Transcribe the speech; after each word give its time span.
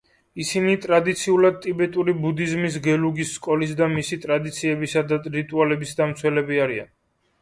ისინი 0.43 0.71
ტრადიციულად 0.85 1.59
ტიბეტური 1.65 2.15
ბუდიზმის 2.23 2.79
გელუგის 2.87 3.35
სკოლის 3.41 3.75
და 3.83 3.91
მისი 3.95 4.19
ტრადიციებისა 4.27 5.05
და 5.13 5.21
რიტუალების 5.37 5.97
დამცველები 6.01 6.61
არიან. 6.65 6.91